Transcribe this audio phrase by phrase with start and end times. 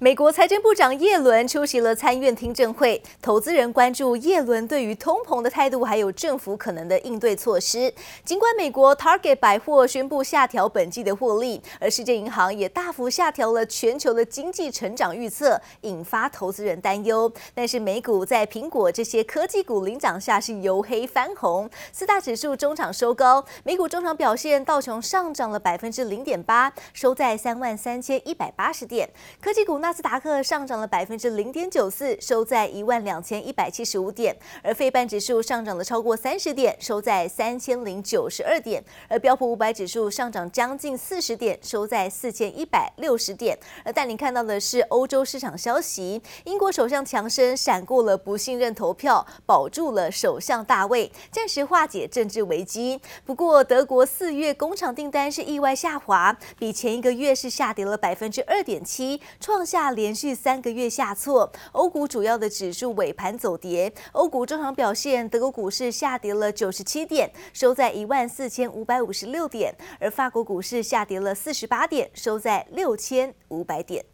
[0.00, 7.92] 美国财政部长叶伦出席了参院听证会，投资人关注叶伦对于通膨的态度，还有政府可能的应对措施。
[8.24, 17.28] 尽管美国 Target 百货宣布下调本季的获利，而世界银行也大幅下调了全球的经济成长预测，引发投资人担忧。
[17.52, 23.44] 但是美股在苹果这些科技股领涨下是由黑翻红，四大指数中场收高。
[23.64, 29.10] 美股中场表现，道琼上涨了百分之零点八，收在三万三千一百八十点。
[29.40, 43.58] 科技股呢纳斯达克上涨了百分之零点九四，收在一万两千一百七十五点，而费半指数上涨了超过三十点，收在三千零九十二点，而标普五百指数上涨将近四十点，收在四千一百六十点。
[43.82, 53.00] 而带您看到的是欧洲市场消息，英国首相强生闪过了不信任投票，保住了首相大位，暂时化解政治危机。
[53.24, 59.18] 不过，德国四月工厂订单是意外下滑，比前一个月是下跌了百分之二点七。
[59.40, 63.92] 创下连续三个月下挫，欧股主要的指数尾盘走跌。
[64.12, 74.04] 欧股中场表现，德国股市下跌了九十七点，收在一万四千五百五十六点；而法国股市下跌了四十八点，收在六千五百点。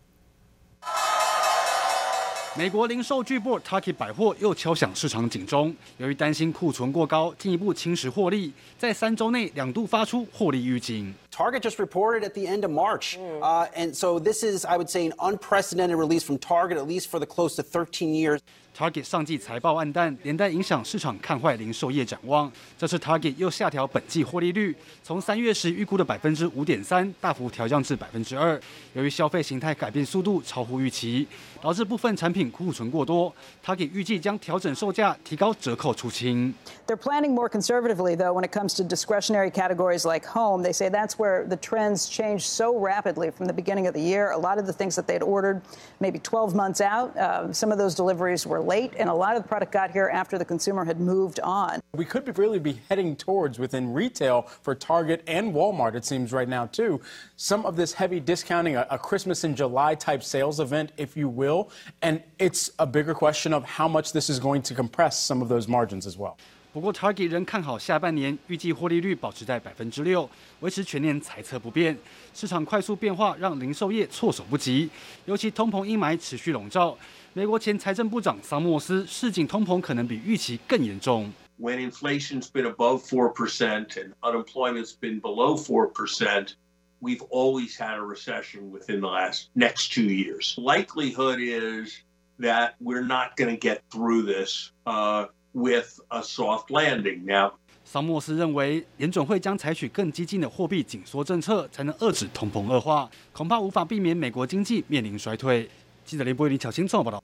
[2.56, 11.12] 美国零售巨擘 Target 百货又敲响市场警钟，由于担心库存过高，进一步侵蚀获利，在三周内两度发出获利预警。
[11.33, 15.05] Target just reported at the end of March, uh, and so this is, I would say,
[15.05, 18.39] an unprecedented release from Target, at least for the close to 13 years.
[18.77, 22.49] Target 上季财报暗淡，连带影响市场看坏零售业展望。
[22.77, 28.57] 这次 Target 又下调本季获利率，从三月时预估的百分之五点三大幅调降至百分之二。
[28.93, 31.27] 由于消费形态改变速度超乎预期，
[31.61, 33.33] 导致部分产品库存过多。
[33.65, 36.53] Target 预计将调整售价，提高折扣出清。
[36.87, 40.63] They're planning more conservatively, though, when it comes to discretionary categories like home.
[40.63, 44.30] They say that's where the trends changed so rapidly from the beginning of the year.
[44.32, 45.62] A lot of the things that they'd ordered
[46.00, 49.42] maybe 12 months out, uh, some of those deliveries were late, and a lot of
[49.42, 51.80] the product got here after the consumer had moved on.
[51.94, 56.32] We could be really be heading towards within retail for Target and Walmart, it seems
[56.32, 57.00] right now, too.
[57.36, 61.28] Some of this heavy discounting, a, a Christmas in July type sales event, if you
[61.28, 61.70] will.
[62.02, 65.48] And it's a bigger question of how much this is going to compress some of
[65.48, 66.36] those margins as well.
[66.73, 70.29] 不过，Target 仍看好下半年，预计获利率保持在百分之六，
[70.59, 71.97] 维持全年财测不变。
[72.33, 74.87] 市场快速变化让零售业措手不及，
[75.25, 76.95] 尤其通膨阴霾持续笼罩。
[77.33, 81.31] 美国前财政部长桑莫斯示警，通膨可能比预期更严重。
[81.59, 86.53] When inflation's been above four percent and unemployment's been below four percent,
[87.01, 90.55] we've always had a recession within the last next two years.
[90.57, 92.03] Likelihood is
[92.39, 94.71] that we're not going to get through this.
[94.85, 95.25] Uh,
[95.56, 97.52] With a soft landing now，
[97.84, 105.70] 桑莫斯认为，联准会将采取更激进的货币紧缩政策，才能遏制通膨恶化，恐怕无法避免美国经济面临衰退。
[106.04, 107.22] 记者林波李巧清报道。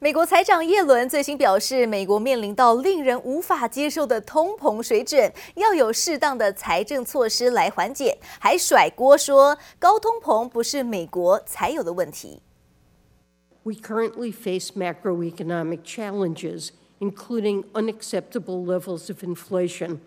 [0.00, 12.42] 美国财长叶伦最新表示，美国面临到令人无法接受的通膨水准，要有适当的财政措施来缓解，还甩锅说高通膨不是美国才有的问题。
[13.62, 16.70] We currently face macroeconomic challenges.
[17.00, 20.00] Including unacceptable levels of inflation,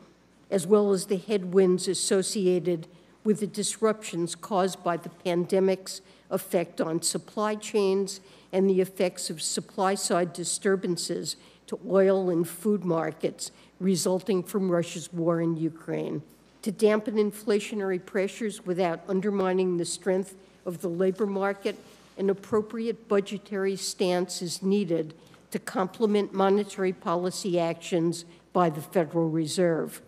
[0.52, 2.88] as well as the headwinds associated
[3.24, 8.20] with the disruptions caused by the pandemic's effect on supply chains
[8.52, 11.36] and the effects of supply side disturbances
[11.68, 16.22] to oil and food markets resulting from Russia's war in Ukraine.
[16.62, 21.78] To dampen inflationary pressures without undermining the strength of the labor market,
[22.18, 25.14] an appropriate budgetary stance is needed
[25.54, 30.02] to complement monetary policy actions by the Federal Reserve.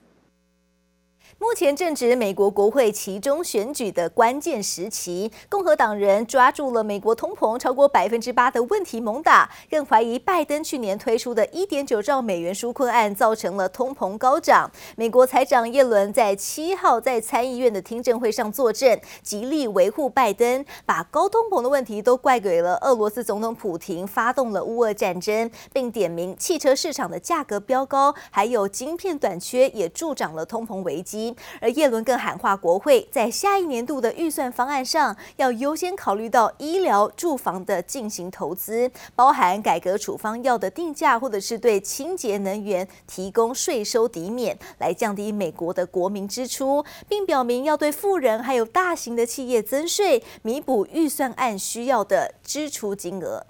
[1.46, 14.70] 目前正值美国国会其中选举的关键时期，共和党人抓住了美国通膨超过百分之八的问题猛打，更怀疑拜登去年推出的一点九兆美元纾困案造成了通膨高涨。
[14.98, 31.35] 美国财长耶伦在七号在参议院的听证会上作证，极力维护拜登，把高通膨的问题都怪给了俄罗斯总统普廷发动了乌俄战争，并点名汽车市场的价格飙高，还有晶片短缺也助长了通膨危机。
[31.60, 53.46] 而叶伦更喊话国会，在下一年度的预算方案上，要优先考虑到医疗、住房的进行投资，包含改革处方药的定价，或者是对清洁能源提供税收抵免，来降低美国的国民支出，并表明要对富人还有大型的企业增税，弥补预算案需要的支出金额。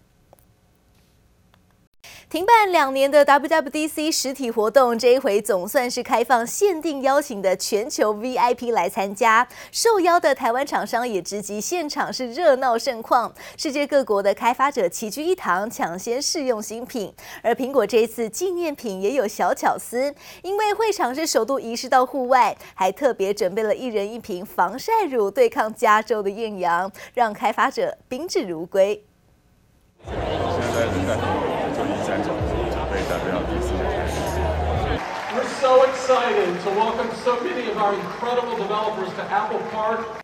[2.28, 9.48] 停办两年的 WWDC 实体活动，这一回总算是开放限定邀请的全球 VIP 来参加。
[9.72, 13.32] 受邀的台湾厂商也直击现场，是热闹盛况。
[13.56, 17.14] 世界各国的开发者齐聚一堂，抢先试用新品。
[17.44, 29.06] 而苹果这一次纪念品也有小巧思，因为会场是首度移师到户外，还特别准备了一人一瓶防晒乳，对抗加州的艳阳，让开发者宾至如归。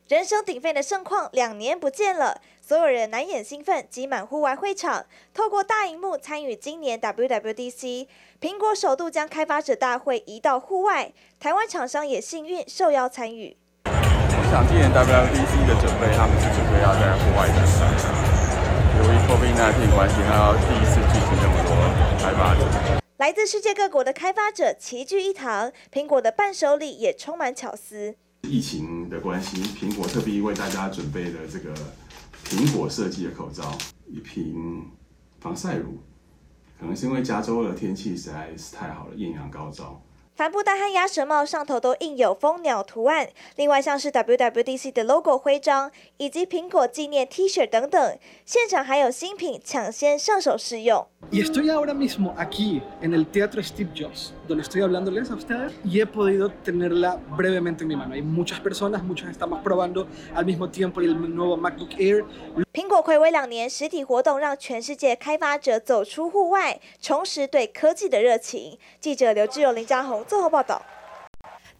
[0.07, 8.07] 人声鼎沸的盛况两年不见了，所有人难掩兴奋，挤满户外会场，透过大荧幕参与今年 WWDC。
[8.39, 13.57] 苹果首度将开发者大会移到户外，台湾厂商也幸运受邀参与。
[13.85, 17.55] 我想今年 WWDC 的准备，他们是准备要在户外的。
[18.99, 21.73] 由于 COVID-19 关系，他要第一次聚集这么多
[22.19, 23.00] 开发者。
[23.21, 28.15] 来自世界各国的开发者齐聚一堂，苹果的伴手礼也充满巧思。
[28.41, 31.71] 疫情的关系，苹果特别为大家准备了这个
[32.43, 33.77] 苹果设计的口罩，
[34.07, 34.89] 一瓶
[35.39, 35.99] 防晒乳，
[36.79, 40.01] 可能是因为加州的天气实在是太好了，艳阳高照。
[40.35, 51.07] 帆布袋和鸭舌帽上头都印有蜂鸟图案，另外像是 WWDC 的 logo 徽章，以及苹果纪念 T 恤等等，现场还有新品抢先上手试用。
[62.73, 68.77] 苹果睽违两年实体活动，让全世界开发者走出户外，重拾对科技的热情。
[68.99, 70.81] 记者刘志荣、林嘉宏综合报道。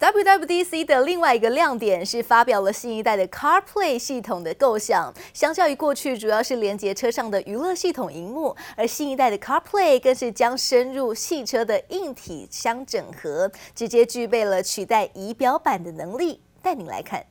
[0.02, 5.14] WWDC 的另外一个亮点是发表了新一代的 CarPlay 系统的构想。
[5.32, 16.42] 相较于过去，主要是连接车上的娱乐系统荧幕，而新一代的 CarPlay 更是将深入汽车的硬体相整合，直接具备了取代仪表板的能力。
[16.64, 17.24] 带你来看。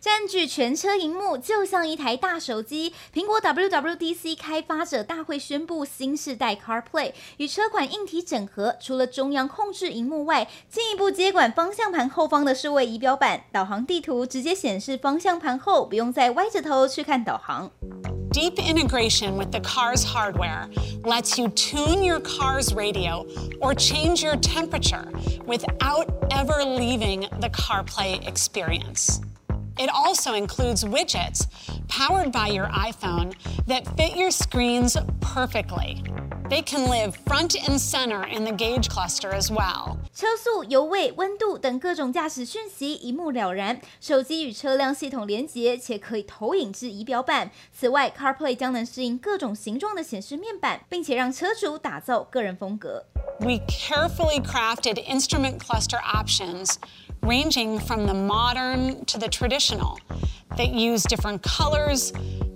[0.00, 2.94] 占据全车荧幕，就像一台大手机。
[3.12, 17.70] 苹果 WWDC 开发者大会宣布，新世代 CarPlay 与车款硬体整合，除了中央控制荧幕外，进一步接管方向盘后方的数位仪表板，导航地图直接显示方向盘后，不用再歪着头去看导航。
[18.30, 20.68] Deep integration with the car's hardware
[21.02, 23.26] lets you tune your car's radio
[23.60, 25.08] or change your temperature
[25.46, 29.20] without ever leaving the CarPlay experience.
[29.77, 31.47] It also includes widgets
[31.87, 33.33] powered by your iPhone
[33.67, 36.03] that fit your screens perfectly.
[36.49, 39.97] They can live front and center in the gauge cluster as well.
[40.13, 47.49] 车速、油位、温度等各种驾驶讯息一目了然，手机与车辆系统连接，且可以投影至仪表板。
[47.71, 53.05] 此外，CarPlay 将能适应各种形状的显示面板，并且让车主打造个人风格。
[53.39, 56.75] We carefully crafted instrument cluster options
[57.22, 59.98] ranging from the modern to the traditional
[60.56, 62.12] that use different colors,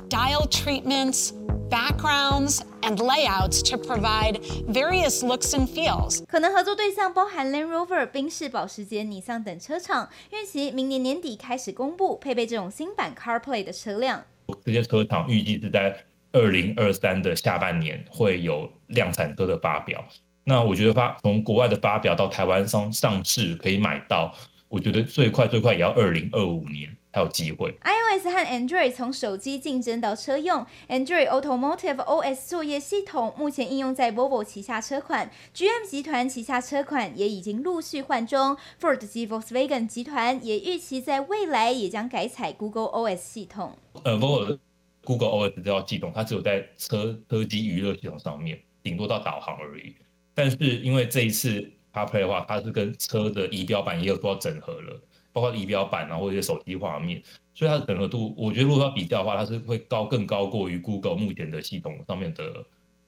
[0.09, 1.33] dial treatments,
[1.69, 6.23] backgrounds, and layouts to provide various looks and feels.
[6.27, 14.23] 可能合作对象包含 Land Rover、宾士、保时捷、尼桑等车厂，预期明年年底开始公布配备这种新版 CarPlay 的车辆。
[14.65, 15.97] 这些车厂预计是在
[16.33, 20.05] 二零二三的下半年会有量产车的发表。
[20.45, 24.35] 那我觉得发从国外的发表到台湾上上市可以买到。
[24.73, 27.71] 我觉得最快最快也要二零二五年才有机会。
[27.83, 43.77] iOS 和 Android 从手机竞争到车用，Android Automotive OS 作业系统目前应用在 Volvo 旗下车款，GM 集团旗下车款也已经陆续换装，Ford 及 Volkswagen 集团也预期在未来也将改采 Google OS 系统。
[44.05, 44.59] 呃，Volvo
[45.05, 49.95] Google OS 这套系统，它只有在车车机娱乐系统上面，顶多到导航而已。
[50.35, 51.71] 但是因为这一次。
[51.93, 55.01] CarPlay 的话，它是跟车的仪表板也有做到整合了，
[55.33, 57.23] 包括仪表板啊，或者手机画面，
[57.55, 62.45] 所以它的整合度，我觉得如果要比较的话，它是会高更高过于 Google 目前的系统上面的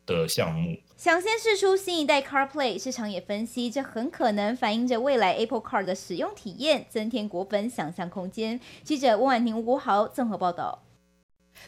[0.06, 0.76] 的项目。
[0.96, 8.60] 抢先试出新一代 CarPlay，市场也分析，这很可能反映着未来 Apple Car 的使用体验，增添果粉想象空间。
[8.82, 10.82] 记者温婉婷、吴国豪综合报道。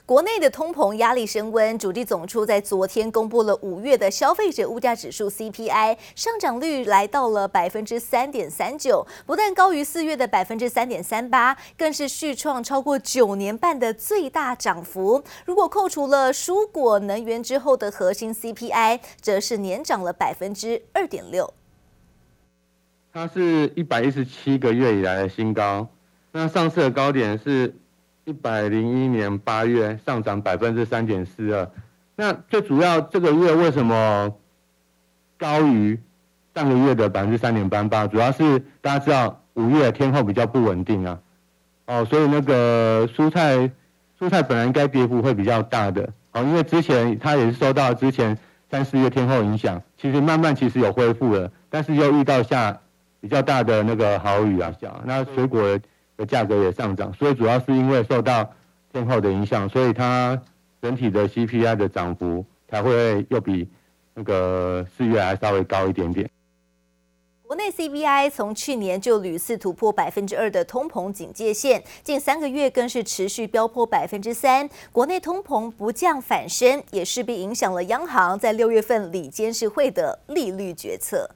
[0.05, 15.23] 国内的通膨压力升温，主计总处在昨天公布了五月的消费者物价指数 CPI 上涨率来到了百分之三点三九，不但高于四月的百分之三点三八，更是续创超过九年半的最大涨幅。
[15.45, 21.53] 如果扣除了蔬果、能源之后的核心 CPI，则是年涨了百分之二点六。
[23.13, 25.89] 它是一百一十七个月以来的新高，
[26.33, 27.75] 那上次的高点是。
[28.27, 31.71] 一百零一年八月上涨百分之三点四二。
[32.17, 34.35] 那最主要这个月为什么
[35.39, 36.01] 高于
[36.53, 38.09] 上个月的百分之三点八八？
[38.09, 41.21] 主要是大家知道五月天候比较不稳定啊，
[41.87, 43.71] 哦，所以那个蔬菜
[44.19, 48.37] 蔬菜本来应该跌幅会比较大的，哦，因为之前它也是受到之前
[48.69, 52.81] 三四月天候影响，其实慢慢其实有恢复了，但是又遇到下
[53.21, 55.79] 比较大的那个豪雨啊，那水果
[56.17, 58.51] 的价格也上涨，所以主要是因为受到
[58.93, 60.41] 天候的影响，所以它
[60.81, 63.69] 整体的 CPI 的涨幅才会又比
[64.15, 66.31] 那个四月还稍微高一点点。
[67.43, 74.69] 国内 CPI 从去年就屡次突破百分之二的通膨警戒线，近三个月更是持续飙破百分之三。
[74.91, 81.31] 国内通膨不降反升，也势必影响了央行在六月份理监事会的利率决策。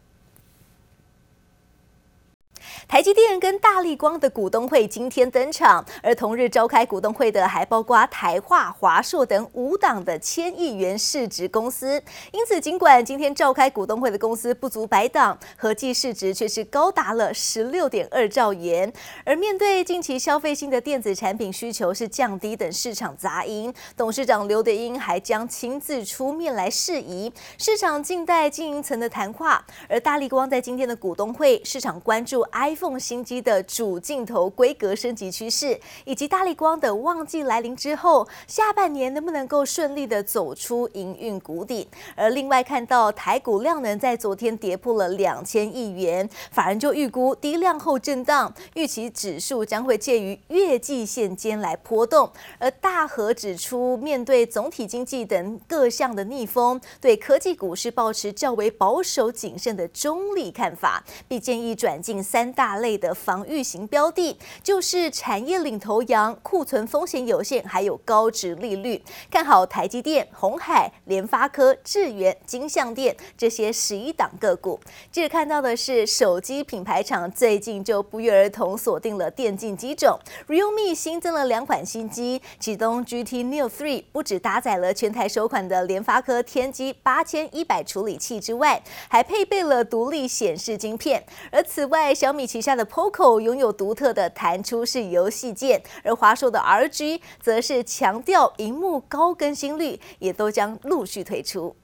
[2.90, 12.02] 台积电跟大力光的股东会今天登场，而同日召开股东会的还包括台化、华硕等五档的千亿元市值公司。
[12.32, 18.92] 因此，尽管今天召开股东会的公司不足百档，合计市值却是高达了十六点二兆元。
[19.24, 29.64] 而面对近期消费性的电子产品需求是降低等市场杂音，董事长刘德英还将亲自出面来释疑，市场静待经营层的谈话。
[29.88, 32.76] 而大力光在今天的股东会，市场关注 i。
[32.98, 41.88] 新机的主镜头规格升级趋势，以及大立光的旺季来临之后，下半年能不能够顺利的走出营运谷底？
[42.14, 52.30] 而另外看到台股量能在昨天跌破了两千亿元，法人就预估低量后震荡，预期指数将会介于月季线间来波动。
[52.58, 62.69] 而大和指出，面对总体经济等各项的逆风，对科技股是保持较为保守谨慎的中立看法，并建议转进三大。
[62.76, 69.02] 类的防御型标的，就是产业领头羊，库存风险有限，还有高值利率。
[69.30, 74.78] 看好台积电、鸿海、联发科、智源、金像电这些十一档个股。
[75.10, 91.24] 接着看到的是手机品牌厂最近就不约而同锁定了电竞机种，Realme 新增了两款新机，其中 GT Neo 3不只搭载了全台首款的联发科天玑八千一百处理器之外，还配备了独立显示晶片。
[91.50, 101.74] 而此外，小米其旗下的 POCO 拥有独特的弹出式游戏键，而华硕的 RG 则是强调荧幕高更新率，也都将陆续推出。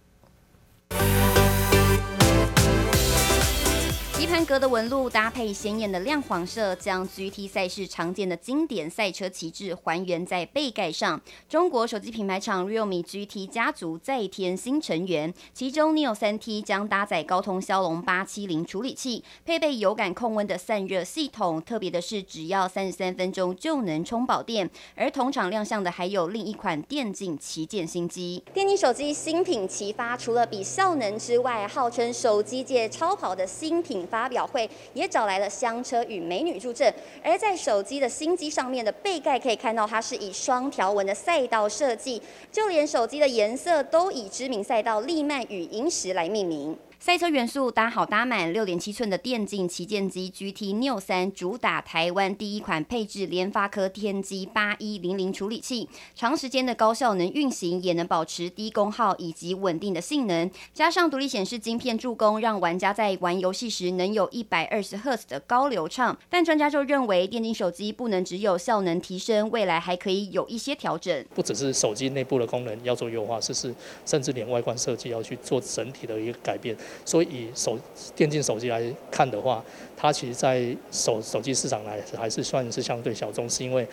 [4.36, 11.18] 棋盘格的纹路搭配鲜艳的亮黄色，将 GT 赛事常见的经典赛车旗帜还原在背盖上。
[11.48, 21.62] 中国手机品牌厂 Realme GT 家族再添新成员，其中 Neo 3T 将搭载高通骁龙八七零处理器，配备有感控温的散热系统。
[21.62, 24.68] 特别的是，只要三十三分钟就能充饱电。
[24.94, 28.44] 而同场亮相的还有另一款电竞旗舰新机。
[28.52, 34.06] 电竞手机新品齐发，除了比效能之外，号称手机界超跑的新品。
[34.06, 36.92] 发表会也找来了香车与美女助阵，
[37.22, 46.76] 而在手机的新机上面的背盖可以看到，它是以双条纹的赛道设计，就连手机的颜色都以知名赛道利曼与萤石来命名。
[46.98, 66.16] 赛车元素搭好搭满，六点七寸的电竞旗舰机 GT Neo 3主打台湾第一款配置联发科天玑八一零零处理器，长时间的高效能运行也能保持低功耗以及稳定的性能，加上独立显示晶片助攻，让玩家在玩游戏时能有一百二十赫兹的高流畅。
[66.30, 73.74] 但专家就认为，电竞手机不能只有效能提升，未来还可以有一些调整，不只是手机内部的功能要做优化，甚至
[74.06, 76.74] 甚至连外观设计要去做整体的一个改变。
[77.04, 77.78] 所以以手
[78.14, 79.64] 电竞手机来看的话，
[79.96, 83.86] 它其实在手手机市场来还是算是相对小众，是因为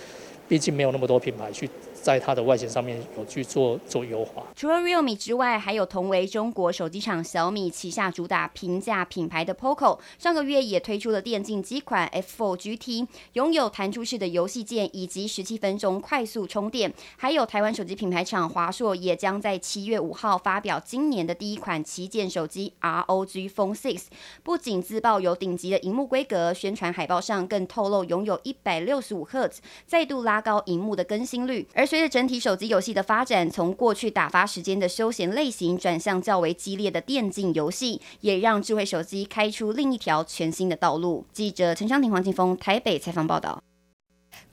[0.47, 1.69] 毕竟没有那么多品牌去。
[2.03, 4.43] 在它的外形上面有去做做优化。
[4.57, 16.93] 除了 Realme 之外，还有同为中国手机厂小米旗下主打平价品牌的 POCO，上个月也推出了电竞机款 F4 GT，拥有弹出式的游戏键以及十七分钟快速充电。
[17.15, 24.01] 还有台湾手机品牌厂华硕也将在七月五号发表今年的第一款旗舰手机 ROG Phone 6，
[24.43, 31.87] 不仅自曝有顶级的荧幕规格，宣传海报上更透露拥有一百六十五赫兹，再度拉高荧幕的更新率，而。
[31.93, 41.23] 随着整体手机游戏的发展，从过去打发时间的休闲类型转向较为激烈的电竞游戏，也让智慧手机开出另一条全新的道路。
[41.31, 43.61] 记者陈昌婷、黄金峰台北采访报道。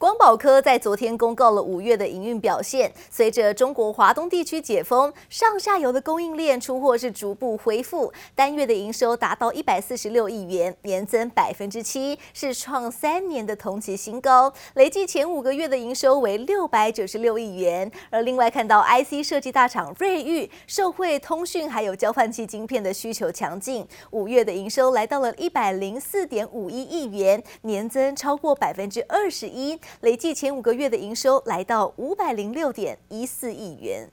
[0.00, 14.50] 光宝科在昨天公告了五月的营运表现，随着中国华东地区解封，上下游的供应链出货是逐步恢复，单月的营收达到一百四十六亿元，年增百分之七，是创三年的同期新高。
[14.72, 17.92] 累计前五个月的营收为六百九十六亿元。
[18.08, 29.78] 而另外看到 IC 设计大厂瑞昱，受惠通讯还有交换器晶片的需求强劲，五月的营收来到了一百零四点五一亿元，年增超过百分之二十一。
[30.00, 34.10] 累计前五个月的营收来到五百零六点一四亿元。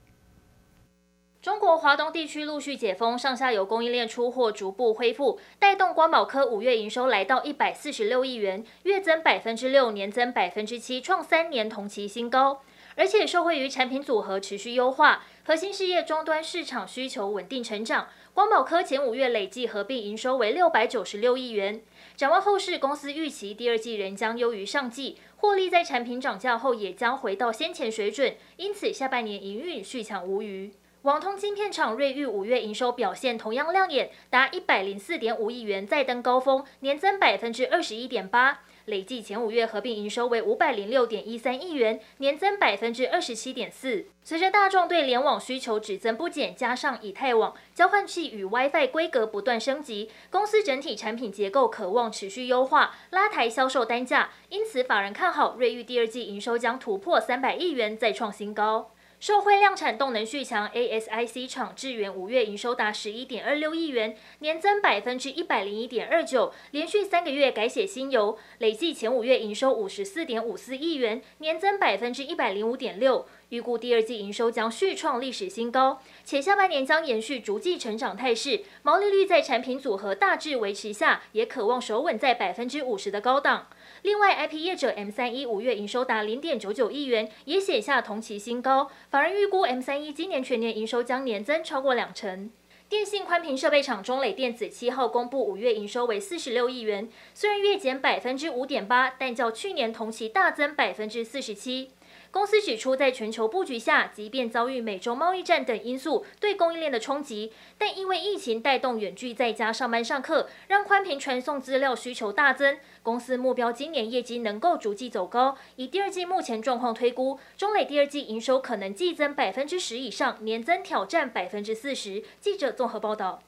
[1.42, 12.62] 中国华东地区陆续解封，上下游供应链出货逐步恢复，带动光宝科五月营收来到一百四十六亿元，月增百分之六，年增百分之七，创三年同期新高。
[12.96, 18.08] 而且受惠于产品组合持续优化，核心事业终端市场需求稳定成长。
[18.34, 21.82] 光宝科前五月累计合并营收为六百九十六亿元。
[22.16, 25.18] 展望后市，公司预期第二季仍将优于上季。
[25.38, 30.72] 获利在产品涨价后也将回到先前水准，因此下半年营运续强无余。
[31.04, 38.62] 网通晶片厂瑞昱五月营收表现同样亮眼，达一百零四点五亿元，再登高峰，年增百分之二十一点八。
[38.88, 44.06] 累计前五月合并营收为五百零六点一三亿元，年增百分之二十七点四。
[44.24, 54.30] 随着大众对联网需求只增不减，加上以太网交换器与 WiFi 规格不断升级，公司整体产品结构可望持续优化，拉抬销售单价。
[54.48, 58.92] 因此，法人看好瑞昱第二季营收将突破三百亿元，再创新高。
[59.20, 83.68] 受惠量产动能续强，ASIC 厂智原五月营收达十一点二六亿元，年增百分之一百零一点二九，连续三个月改写新猷，累计前五月营收五十四点五四亿元，年增百分之一百零五点六，预估第二季营收将续创历史新高，且下半年将延续逐季成长态势，毛利率在产品组合大致维持下，也可望守稳在百分之五十的高档。
[84.04, 88.90] 另外，IP 业者 M 三一五月营收达零点九九亿元，也写下同期新高。
[89.10, 92.50] 法人预估 M 三一今年全年营收将年增超过两成。
[92.90, 101.90] 电信宽频设备厂中磊电子七号公布五月营收为四十六亿元，虽然月减百分之五点八，但较去年同期大增百分之四十七。
[102.32, 112.78] 公司指出，在全球布局下，即便遭遇美洲贸易战等因素对供应链的冲击，但因为疫情带动远距在家上班上课，让宽频传送资料需求大增。
[113.02, 115.58] 公司目标今年业绩能够逐季走高。
[115.78, 122.24] 以第二季目前状况推估，中磊第二季营收可能季增百分之十以上，年增挑战百分之四十。
[122.42, 123.47] 记者综合报道。